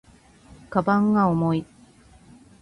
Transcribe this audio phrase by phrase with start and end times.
[0.71, 1.65] 鞄が重い